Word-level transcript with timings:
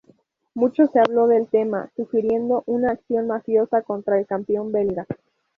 Mucho 0.55 0.87
se 0.87 0.97
habló 0.99 1.27
del 1.27 1.47
tema, 1.47 1.91
sugiriendo 1.95 2.63
una 2.65 2.89
acción 2.93 3.27
mafiosa 3.27 3.83
contra 3.83 4.17
el 4.17 4.25
campeón 4.25 4.71
belga. 4.71 5.05